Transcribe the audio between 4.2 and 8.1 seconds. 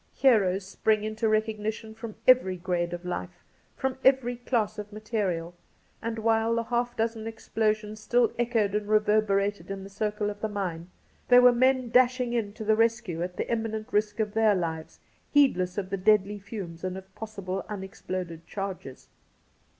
class of material; and while the half dozen explosions